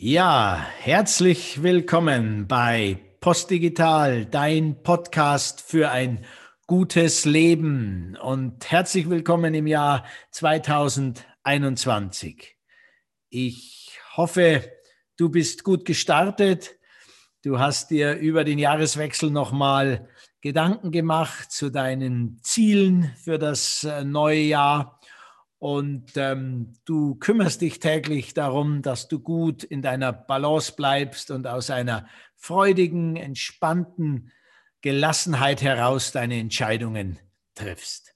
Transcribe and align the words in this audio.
Ja, 0.00 0.64
herzlich 0.78 1.64
willkommen 1.64 2.46
bei 2.46 3.00
Postdigital, 3.18 4.26
dein 4.26 4.84
Podcast 4.84 5.60
für 5.60 5.90
ein 5.90 6.24
gutes 6.68 7.24
Leben 7.24 8.16
und 8.22 8.70
herzlich 8.70 9.10
willkommen 9.10 9.54
im 9.54 9.66
Jahr 9.66 10.04
2021. 10.30 12.56
Ich 13.28 13.98
hoffe, 14.16 14.70
du 15.16 15.30
bist 15.30 15.64
gut 15.64 15.84
gestartet. 15.84 16.76
Du 17.42 17.58
hast 17.58 17.90
dir 17.90 18.18
über 18.18 18.44
den 18.44 18.60
Jahreswechsel 18.60 19.32
nochmal 19.32 20.08
Gedanken 20.42 20.92
gemacht 20.92 21.50
zu 21.50 21.70
deinen 21.70 22.38
Zielen 22.44 23.16
für 23.24 23.40
das 23.40 23.82
äh, 23.82 24.04
neue 24.04 24.42
Jahr 24.42 24.97
und 25.58 26.12
ähm, 26.16 26.74
du 26.84 27.16
kümmerst 27.16 27.60
dich 27.60 27.80
täglich 27.80 28.32
darum, 28.32 28.82
dass 28.82 29.08
du 29.08 29.18
gut 29.18 29.64
in 29.64 29.82
deiner 29.82 30.12
Balance 30.12 30.72
bleibst 30.76 31.30
und 31.30 31.46
aus 31.46 31.70
einer 31.70 32.06
freudigen, 32.36 33.16
entspannten 33.16 34.30
Gelassenheit 34.80 35.60
heraus 35.62 36.12
deine 36.12 36.38
Entscheidungen 36.38 37.18
triffst. 37.54 38.14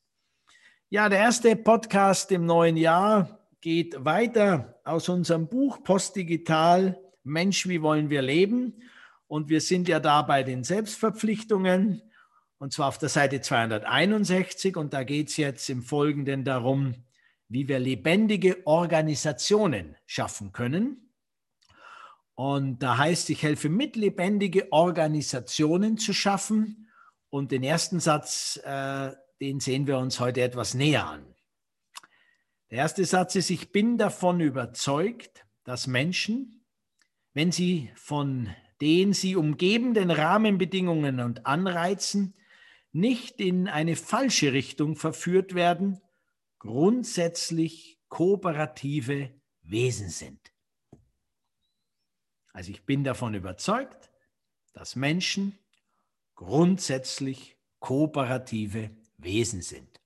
Ja, 0.89 1.09
der 1.09 1.19
erste 1.19 1.57
Podcast 1.57 2.31
im 2.31 2.47
neuen 2.47 2.77
Jahr 2.77 3.41
geht 3.61 4.05
weiter 4.05 4.81
aus 4.85 5.09
unserem 5.09 5.49
Buch 5.49 5.83
Postdigital 5.83 6.99
Mensch, 7.25 7.69
wie 7.69 7.83
wollen 7.83 8.11
wir 8.11 8.23
leben? 8.23 8.83
Und 9.27 9.49
wir 9.49 9.61
sind 9.61 9.89
ja 9.89 10.01
da 10.01 10.23
bei 10.23 10.43
den 10.43 10.65
Selbstverpflichtungen 10.65 12.03
und 12.59 12.73
zwar 12.73 12.89
auf 12.89 12.99
der 12.99 13.09
Seite 13.09 13.41
261 13.41 14.77
und 14.77 14.93
da 14.93 15.03
geht 15.03 15.31
es 15.31 15.37
jetzt 15.37 15.69
im 15.69 15.83
Folgenden 15.83 16.45
darum, 16.45 16.95
wie 17.53 17.69
wir 17.69 17.79
lebendige 17.79 18.67
Organisationen 18.67 19.95
schaffen 20.07 20.53
können. 20.53 21.13
Und 22.35 22.83
da 22.83 22.97
heißt, 22.97 23.29
ich 23.29 23.43
helfe 23.43 23.69
mit, 23.69 23.95
lebendige 23.95 24.73
Organisationen 24.73 25.99
zu 25.99 26.15
schaffen. 26.15 26.89
Und 27.29 27.53
den 27.53 27.63
ersten 27.63 28.01
Satz, 28.01 28.59
äh, 28.65 29.13
den 29.41 29.61
sehen 29.61 29.87
wir 29.87 29.99
uns 29.99 30.19
heute 30.19 30.41
etwas 30.41 30.73
näher 30.73 31.07
an. 31.07 31.27
Der 32.71 32.79
erste 32.79 33.05
Satz 33.05 33.35
ist, 33.35 33.51
ich 33.51 33.71
bin 33.71 33.99
davon 33.99 34.41
überzeugt, 34.41 35.45
dass 35.65 35.87
Menschen, 35.87 36.65
wenn 37.35 37.53
sie 37.53 37.91
von 37.97 38.49
den 38.81 39.13
sie 39.13 39.37
umgebenden 39.37 40.11
Rahmenbedingungen 40.11 41.21
und 41.21 41.45
Anreizen 41.45 42.35
nicht 42.93 43.43
in 43.43 43.69
eine 43.69 43.95
falsche 43.95 44.55
Richtung 44.55 44.97
verführt 44.97 45.55
werden, 45.55 46.01
grundsätzlich 46.63 47.99
kooperative 48.07 49.35
Wesen 49.63 50.11
sind. 50.11 50.53
Also 52.53 52.71
ich 52.71 52.87
bin 52.87 53.03
davon 53.03 53.35
überzeugt, 53.35 54.13
dass 54.73 54.95
Menschen 54.95 55.59
grundsätzlich 56.37 57.59
kooperative 57.81 58.91
Wesen 59.17 59.61
sind. 59.61 60.01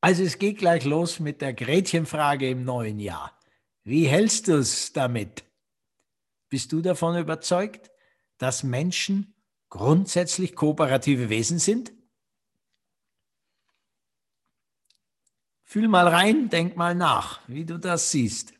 Also 0.00 0.22
es 0.22 0.38
geht 0.38 0.56
gleich 0.56 0.86
los 0.86 1.20
mit 1.20 1.42
der 1.42 1.52
Gretchenfrage 1.52 2.48
im 2.48 2.64
neuen 2.64 2.98
Jahr. 2.98 3.38
Wie 3.84 4.06
hältst 4.06 4.48
du 4.48 4.54
es 4.54 4.90
damit? 4.94 5.44
Bist 6.48 6.72
du 6.72 6.80
davon 6.80 7.18
überzeugt, 7.18 7.90
dass 8.38 8.62
Menschen 8.62 9.34
grundsätzlich 9.68 10.54
kooperative 10.54 11.28
Wesen 11.28 11.58
sind? 11.58 11.95
Fühl 15.76 15.88
mal 15.88 16.08
rein, 16.08 16.48
denk 16.48 16.78
mal 16.78 16.94
nach, 16.94 17.40
wie 17.48 17.66
du 17.66 17.78
das 17.78 18.10
siehst. 18.10 18.54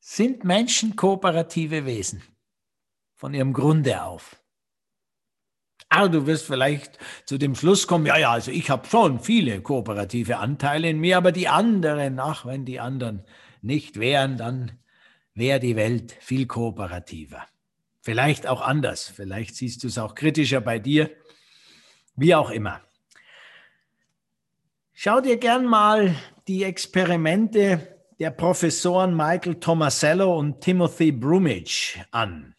Sind 0.00 0.42
Menschen 0.42 0.96
kooperative 0.96 1.86
Wesen 1.86 2.24
von 3.14 3.34
ihrem 3.34 3.52
Grunde 3.52 4.02
auf? 4.02 4.42
Ah, 5.88 6.08
du 6.08 6.26
wirst 6.26 6.46
vielleicht 6.46 6.98
zu 7.24 7.38
dem 7.38 7.54
Schluss 7.54 7.86
kommen, 7.86 8.04
ja, 8.06 8.18
ja, 8.18 8.32
also 8.32 8.50
ich 8.50 8.68
habe 8.68 8.88
schon 8.88 9.20
viele 9.20 9.62
kooperative 9.62 10.38
Anteile 10.38 10.90
in 10.90 10.98
mir, 10.98 11.16
aber 11.16 11.30
die 11.30 11.46
anderen, 11.46 12.18
ach, 12.18 12.44
wenn 12.44 12.64
die 12.64 12.80
anderen 12.80 13.24
nicht 13.62 14.00
wären, 14.00 14.38
dann 14.38 14.72
wäre 15.34 15.60
die 15.60 15.76
Welt 15.76 16.16
viel 16.18 16.48
kooperativer. 16.48 17.46
Vielleicht 18.00 18.48
auch 18.48 18.62
anders, 18.62 19.08
vielleicht 19.08 19.54
siehst 19.54 19.84
du 19.84 19.86
es 19.86 19.98
auch 19.98 20.16
kritischer 20.16 20.60
bei 20.60 20.80
dir, 20.80 21.12
wie 22.16 22.34
auch 22.34 22.50
immer. 22.50 22.82
Schau 25.02 25.22
dir 25.22 25.38
gern 25.38 25.64
mal 25.64 26.14
die 26.46 26.62
Experimente 26.62 27.96
der 28.18 28.30
Professoren 28.30 29.16
Michael 29.16 29.54
Tomasello 29.54 30.38
und 30.38 30.60
Timothy 30.60 31.10
Brumage 31.10 32.04
an. 32.10 32.54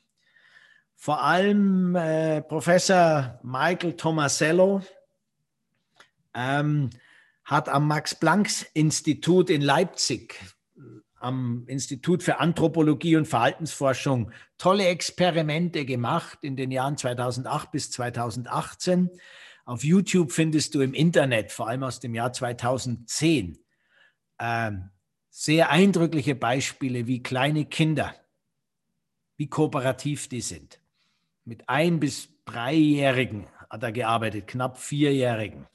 Vor 0.96 1.22
allem 1.22 1.96
äh, 1.96 2.42
Professor 2.42 3.40
Michael 3.44 3.96
Tomasello 3.96 4.82
ähm, 6.34 6.90
hat 7.44 7.70
am 7.70 7.88
Max-Planck-Institut 7.88 9.52
in 9.52 9.62
Leipzig, 9.62 10.40
am 11.20 11.66
Institut 11.68 12.24
für 12.24 12.40
Anthropologie 12.40 13.18
und 13.18 13.28
Verhaltensforschung, 13.28 14.32
tolle 14.58 14.88
Experimente 14.88 15.86
gemacht 15.86 16.40
in 16.42 16.56
den 16.56 16.72
Jahren 16.72 16.98
2008 16.98 17.72
bis 17.72 17.92
2018 17.92 19.12
auf 19.72 19.86
YouTube 19.86 20.34
findest 20.34 20.76
du 20.76 20.82
im 20.82 20.94
Internet, 20.94 21.54
vor 21.54 21.70
allem 21.70 21.84
aus 21.84 22.02
dem 22.02 22.14
Jahr 22.14 22.34
2010, 22.34 23.58
äh, 24.38 24.72
sehr 25.30 25.70
eindrückliche 25.70 26.36
Beispiele, 26.36 27.08
wie 27.08 27.24
kleine 27.24 27.64
Kinder, 27.64 28.14
wie 29.38 29.48
kooperativ 29.48 30.28
die 30.28 30.42
sind. 30.42 30.82
Mit 31.46 31.70
ein- 31.70 32.02
bis 32.02 32.28
dreijährigen 32.44 33.48
hat 33.70 33.84
er 33.84 33.94
gearbeitet, 33.94 34.48
knapp 34.48 34.78
vierjährigen. 34.78 35.68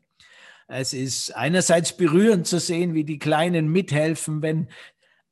Es 0.68 0.92
ist 0.92 1.34
einerseits 1.34 1.96
berührend 1.96 2.46
zu 2.46 2.60
sehen, 2.60 2.92
wie 2.92 3.04
die 3.04 3.18
Kleinen 3.18 3.68
mithelfen, 3.68 4.42
wenn 4.42 4.68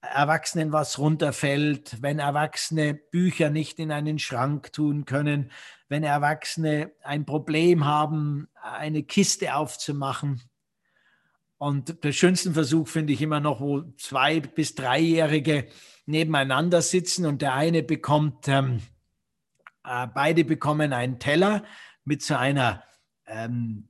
Erwachsenen 0.00 0.72
was 0.72 0.98
runterfällt, 0.98 1.98
wenn 2.00 2.19
Erwachsene 2.19 2.94
Bücher 2.94 3.50
nicht 3.50 3.78
in 3.78 3.92
einen 3.92 4.19
Schrank 4.19 4.72
tun 4.72 5.04
können, 5.04 5.50
wenn 5.88 6.03
Erwachsene 6.03 6.92
ein 7.03 7.24
Problem 7.24 7.84
haben, 7.84 8.48
eine 8.74 9.02
Kiste 9.02 9.54
aufzumachen. 9.54 10.42
Und 11.58 12.04
der 12.04 12.12
schönste 12.12 12.52
Versuch 12.52 12.88
finde 12.88 13.12
ich 13.12 13.22
immer 13.22 13.40
noch, 13.40 13.60
wo 13.60 13.82
zwei 13.96 14.40
bis 14.40 14.74
dreijährige 14.74 15.68
nebeneinander 16.06 16.82
sitzen 16.82 17.26
und 17.26 17.40
der 17.42 17.54
eine 17.54 17.82
bekommt, 17.82 18.48
ähm, 18.48 18.82
äh, 19.84 20.06
beide 20.12 20.44
bekommen 20.44 20.92
einen 20.92 21.18
Teller 21.18 21.64
mit 22.04 22.22
so 22.22 22.34
einer 22.34 22.84
ähm, 23.26 23.88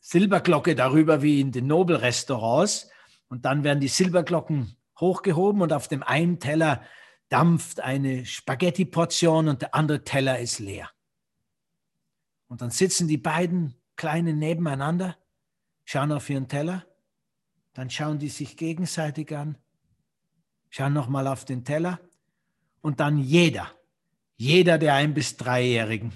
Silberglocke 0.00 0.74
darüber 0.74 1.22
wie 1.22 1.40
in 1.40 1.52
den 1.52 1.66
Nobelrestaurants. 1.66 2.90
Und 3.28 3.44
dann 3.44 3.62
werden 3.62 3.80
die 3.80 3.88
Silberglocken 3.88 4.76
hochgehoben 4.98 5.62
und 5.62 5.72
auf 5.72 5.86
dem 5.86 6.02
einen 6.02 6.40
Teller 6.40 6.82
dampft 7.28 7.80
eine 7.80 8.24
Spaghetti-Portion 8.24 9.48
und 9.48 9.62
der 9.62 9.74
andere 9.74 10.02
Teller 10.02 10.38
ist 10.38 10.58
leer. 10.58 10.90
Und 12.48 12.62
dann 12.62 12.70
sitzen 12.70 13.06
die 13.06 13.18
beiden 13.18 13.74
Kleinen 13.98 14.38
nebeneinander, 14.38 15.16
schauen 15.84 16.12
auf 16.12 16.30
ihren 16.30 16.48
Teller, 16.48 16.86
dann 17.74 17.90
schauen 17.90 18.20
die 18.20 18.28
sich 18.28 18.56
gegenseitig 18.56 19.36
an, 19.36 19.58
schauen 20.70 20.92
nochmal 20.92 21.26
auf 21.26 21.44
den 21.44 21.64
Teller 21.64 22.00
und 22.80 23.00
dann 23.00 23.18
jeder, 23.18 23.70
jeder 24.36 24.78
der 24.78 24.94
ein- 24.94 25.14
bis 25.14 25.36
dreijährigen, 25.36 26.12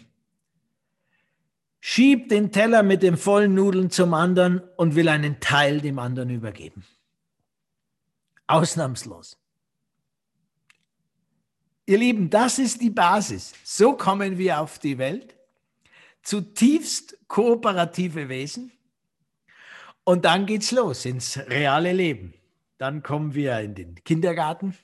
schiebt 1.80 2.30
den 2.30 2.52
Teller 2.52 2.84
mit 2.84 3.02
den 3.02 3.16
vollen 3.16 3.54
Nudeln 3.54 3.90
zum 3.90 4.14
anderen 4.14 4.60
und 4.76 4.94
will 4.94 5.08
einen 5.08 5.40
Teil 5.40 5.80
dem 5.80 5.98
anderen 5.98 6.30
übergeben. 6.30 6.84
Ausnahmslos. 8.46 9.36
Ihr 11.86 11.98
Lieben, 11.98 12.30
das 12.30 12.60
ist 12.60 12.80
die 12.80 12.90
Basis. 12.90 13.54
So 13.64 13.96
kommen 13.96 14.38
wir 14.38 14.60
auf 14.60 14.78
die 14.78 14.98
Welt. 14.98 15.36
Zutiefst 16.22 17.18
kooperative 17.28 18.28
Wesen. 18.28 18.72
Und 20.04 20.24
dann 20.24 20.46
geht's 20.46 20.72
los 20.72 21.04
ins 21.04 21.38
reale 21.38 21.92
Leben. 21.92 22.34
Dann 22.78 23.02
kommen 23.02 23.34
wir 23.34 23.60
in 23.60 23.74
den 23.74 23.94
Kindergarten. 24.02 24.76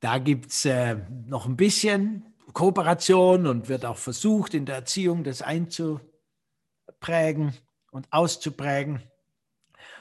Da 0.00 0.18
gibt 0.18 0.50
es 0.50 0.64
äh, 0.64 0.96
noch 1.26 1.46
ein 1.46 1.56
bisschen 1.56 2.34
Kooperation 2.52 3.46
und 3.46 3.68
wird 3.68 3.84
auch 3.84 3.96
versucht, 3.96 4.54
in 4.54 4.66
der 4.66 4.76
Erziehung 4.76 5.24
das 5.24 5.42
einzuprägen 5.42 7.54
und 7.90 8.12
auszuprägen. 8.12 9.02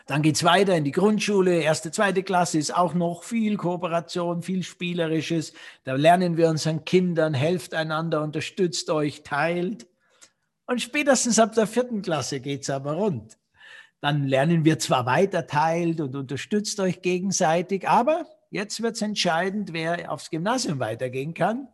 Dann 0.06 0.22
geht 0.22 0.36
es 0.36 0.44
weiter 0.44 0.76
in 0.76 0.84
die 0.84 0.92
Grundschule, 0.92 1.62
erste, 1.62 1.90
zweite 1.90 2.24
Klasse 2.24 2.58
ist 2.58 2.76
auch 2.76 2.94
noch 2.94 3.24
viel 3.24 3.56
Kooperation, 3.56 4.42
viel 4.44 4.64
Spielerisches. 4.64 5.54
Da 5.86 5.94
lernen 5.94 6.36
wir 6.36 6.50
unseren 6.50 6.84
Kindern, 6.84 7.34
helft 7.34 7.74
einander, 7.74 8.22
unterstützt 8.22 8.90
euch, 8.90 9.24
teilt. 9.24 9.88
Und 10.66 10.82
spätestens 10.82 11.40
ab 11.40 11.54
der 11.56 11.68
vierten 11.68 12.02
Klasse 12.02 12.42
geht 12.42 12.64
es 12.64 12.70
aber 12.70 12.94
rund. 12.94 13.38
dann 14.02 14.28
lernen 14.28 14.66
wir 14.66 14.80
zwar 14.80 15.06
weiter, 15.06 15.48
teilt 15.48 16.02
und 16.02 16.14
unterstützt 16.18 16.78
euch 16.82 17.02
gegenseitig, 17.02 17.88
aber 17.88 18.26
jetzt 18.52 18.82
wird 18.84 18.96
es 18.96 19.02
entscheidend, 19.02 19.72
wer 19.72 20.12
aufs 20.12 20.30
Gymnasium 20.30 20.80
weitergehen 20.80 21.34
kann, 21.34 21.70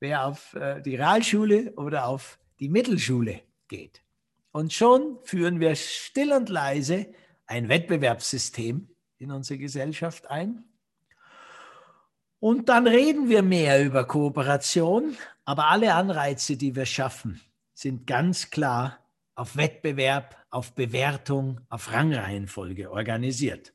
wer 0.00 0.26
auf 0.26 0.52
äh, 0.52 0.82
die 0.82 0.96
Realschule 0.96 1.72
oder 1.76 2.06
auf 2.06 2.38
die 2.58 2.68
Mittelschule 2.68 3.40
geht. 3.68 4.02
Und 4.52 4.74
schon 4.74 5.18
führen 5.24 5.60
wir 5.60 5.74
still 5.76 6.32
und 6.32 6.50
leise 6.50 7.06
ein 7.50 7.68
Wettbewerbssystem 7.68 8.88
in 9.18 9.32
unsere 9.32 9.58
Gesellschaft 9.58 10.30
ein. 10.30 10.64
Und 12.38 12.68
dann 12.68 12.86
reden 12.86 13.28
wir 13.28 13.42
mehr 13.42 13.84
über 13.84 14.06
Kooperation, 14.06 15.16
aber 15.44 15.66
alle 15.68 15.94
Anreize, 15.94 16.56
die 16.56 16.76
wir 16.76 16.86
schaffen, 16.86 17.40
sind 17.74 18.06
ganz 18.06 18.50
klar 18.50 18.98
auf 19.34 19.56
Wettbewerb, 19.56 20.36
auf 20.50 20.74
Bewertung, 20.74 21.60
auf 21.68 21.92
Rangreihenfolge 21.92 22.90
organisiert. 22.90 23.72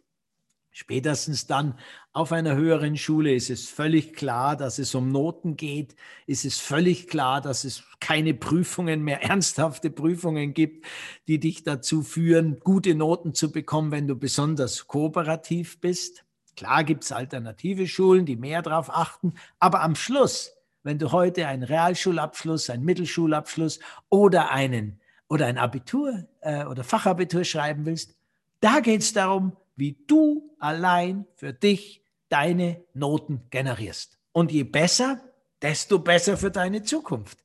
Spätestens 0.72 1.46
dann 1.46 1.78
auf 2.16 2.32
einer 2.32 2.56
höheren 2.56 2.96
Schule 2.96 3.34
ist 3.34 3.50
es 3.50 3.68
völlig 3.68 4.14
klar, 4.14 4.56
dass 4.56 4.80
es 4.80 4.96
um 4.96 5.12
Noten 5.12 5.58
geht. 5.58 5.98
Ist 6.28 6.46
es 6.46 6.62
völlig 6.62 7.10
klar, 7.10 7.42
dass 7.42 7.66
es 7.66 7.84
keine 8.00 8.34
Prüfungen 8.34 9.04
mehr, 9.04 9.22
ernsthafte 9.30 9.90
Prüfungen 9.90 10.54
gibt, 10.54 10.86
die 11.28 11.42
dich 11.42 11.66
dazu 11.66 12.04
führen, 12.04 12.62
gute 12.62 12.96
Noten 12.96 13.34
zu 13.34 13.52
bekommen, 13.52 13.92
wenn 13.92 14.08
du 14.08 14.16
besonders 14.16 14.88
kooperativ 14.88 15.82
bist. 15.82 16.24
Klar 16.56 16.86
gibt 16.86 17.04
es 17.04 17.12
alternative 17.12 17.86
Schulen, 17.86 18.26
die 18.26 18.38
mehr 18.38 18.62
darauf 18.62 18.90
achten, 18.90 19.34
aber 19.60 19.82
am 19.82 19.96
Schluss, 19.96 20.54
wenn 20.84 20.98
du 20.98 21.12
heute 21.12 21.48
einen 21.48 21.64
Realschulabschluss, 21.64 22.70
einen 22.70 22.86
Mittelschulabschluss 22.86 23.82
oder 24.08 24.52
einen 24.52 25.02
oder 25.28 25.48
ein 25.48 25.58
Abitur 25.58 26.26
äh, 26.40 26.64
oder 26.64 26.86
Fachabitur 26.86 27.44
schreiben 27.44 27.86
willst, 27.86 28.16
da 28.62 28.80
geht 28.80 29.02
es 29.02 29.12
darum, 29.12 29.58
wie 29.76 29.98
du 30.08 30.56
allein 30.60 31.26
für 31.36 31.52
dich 31.52 32.05
deine 32.30 32.84
Noten 32.94 33.48
generierst. 33.50 34.18
Und 34.32 34.52
je 34.52 34.64
besser, 34.64 35.22
desto 35.62 36.00
besser 36.00 36.38
für 36.38 36.52
deine 36.52 36.84
Zukunft. 36.84 37.40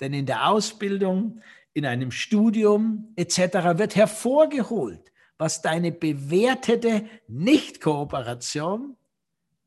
Denn 0.00 0.12
in 0.12 0.26
der 0.26 0.48
Ausbildung, 0.48 1.40
in 1.72 1.86
einem 1.86 2.10
Studium 2.10 3.12
etc. 3.16 3.38
wird 3.78 3.96
hervorgeholt, 3.96 5.12
was 5.38 5.62
deine 5.62 5.92
bewertete 5.92 7.06
Nicht-Kooperation 7.28 8.96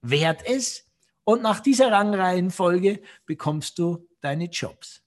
wert 0.02 0.48
ist. 0.48 0.88
Und 1.24 1.42
nach 1.42 1.60
dieser 1.60 1.92
Rangreihenfolge 1.92 3.02
bekommst 3.26 3.80
du 3.80 4.08
deine 4.22 4.46
Jobs. 4.46 5.02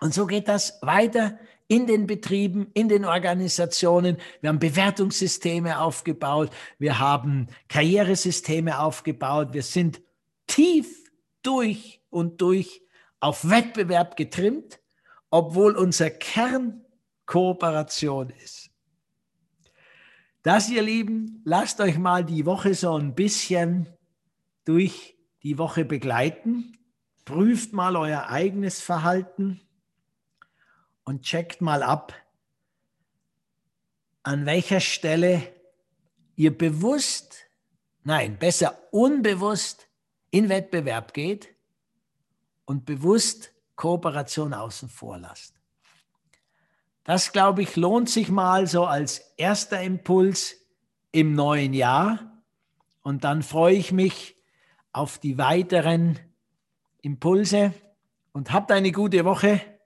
Und 0.00 0.14
so 0.14 0.26
geht 0.26 0.48
das 0.48 0.78
weiter 0.82 1.38
in 1.70 1.86
den 1.86 2.08
Betrieben, 2.08 2.66
in 2.74 2.88
den 2.88 3.04
Organisationen. 3.04 4.16
Wir 4.40 4.48
haben 4.48 4.58
Bewertungssysteme 4.58 5.78
aufgebaut, 5.78 6.50
wir 6.80 6.98
haben 6.98 7.46
Karrieresysteme 7.68 8.80
aufgebaut, 8.80 9.50
wir 9.52 9.62
sind 9.62 10.02
tief 10.48 11.08
durch 11.42 12.02
und 12.10 12.40
durch 12.40 12.82
auf 13.20 13.48
Wettbewerb 13.48 14.16
getrimmt, 14.16 14.80
obwohl 15.30 15.76
unser 15.76 16.10
Kern 16.10 16.84
Kooperation 17.24 18.30
ist. 18.42 18.70
Das, 20.42 20.68
ihr 20.70 20.82
Lieben, 20.82 21.40
lasst 21.44 21.80
euch 21.80 21.98
mal 21.98 22.24
die 22.24 22.46
Woche 22.46 22.74
so 22.74 22.96
ein 22.96 23.14
bisschen 23.14 23.86
durch 24.64 25.16
die 25.44 25.56
Woche 25.56 25.84
begleiten. 25.84 26.76
Prüft 27.24 27.72
mal 27.72 27.94
euer 27.94 28.26
eigenes 28.26 28.80
Verhalten 28.80 29.60
und 31.10 31.22
checkt 31.22 31.60
mal 31.60 31.82
ab, 31.82 32.14
an 34.22 34.46
welcher 34.46 34.78
Stelle 34.78 35.42
ihr 36.36 36.56
bewusst, 36.56 37.48
nein, 38.04 38.38
besser 38.38 38.78
unbewusst 38.92 39.88
in 40.30 40.48
Wettbewerb 40.48 41.12
geht 41.12 41.48
und 42.64 42.84
bewusst 42.84 43.50
Kooperation 43.74 44.54
außen 44.54 44.88
vor 44.88 45.18
lasst. 45.18 45.60
Das, 47.02 47.32
glaube 47.32 47.62
ich, 47.62 47.74
lohnt 47.74 48.08
sich 48.08 48.28
mal 48.28 48.68
so 48.68 48.84
als 48.84 49.18
erster 49.36 49.82
Impuls 49.82 50.58
im 51.10 51.34
neuen 51.34 51.74
Jahr. 51.74 52.40
Und 53.02 53.24
dann 53.24 53.42
freue 53.42 53.74
ich 53.74 53.90
mich 53.90 54.36
auf 54.92 55.18
die 55.18 55.38
weiteren 55.38 56.20
Impulse 57.02 57.74
und 58.30 58.52
habt 58.52 58.70
eine 58.70 58.92
gute 58.92 59.24
Woche. 59.24 59.79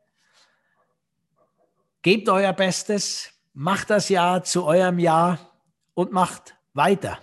Gebt 2.05 2.29
euer 2.29 2.53
Bestes, 2.53 3.33
macht 3.55 3.89
das 3.89 4.11
Jahr 4.11 4.45
zu 4.45 4.67
eurem 4.67 4.99
Jahr 4.99 5.39
und 5.95 6.13
macht 6.13 6.55
weiter. 6.75 7.19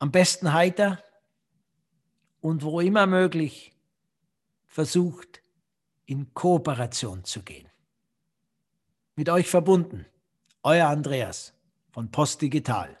Am 0.00 0.10
besten 0.10 0.52
heiter 0.52 1.00
und 2.40 2.64
wo 2.64 2.80
immer 2.80 3.06
möglich 3.06 3.72
versucht 4.66 5.40
in 6.04 6.34
Kooperation 6.34 7.22
zu 7.22 7.44
gehen. 7.44 7.68
Mit 9.14 9.28
euch 9.28 9.46
verbunden, 9.46 10.04
euer 10.64 10.88
Andreas 10.88 11.52
von 11.92 12.10
Post 12.10 12.42
Digital. 12.42 12.98